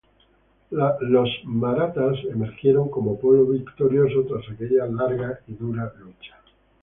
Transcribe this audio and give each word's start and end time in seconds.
Los 0.71 1.29
marathas 1.43 2.17
emergieron 2.31 2.89
como 2.89 3.19
pueblo 3.19 3.45
victorioso 3.51 4.23
tras 4.25 4.49
aquella 4.51 4.87
larga 4.87 5.39
y 5.45 5.53
dura 5.53 5.93
lucha. 5.99 6.37